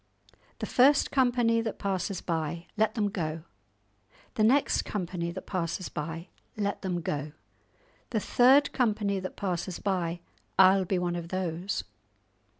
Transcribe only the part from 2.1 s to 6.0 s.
by, let them go. The next company that passes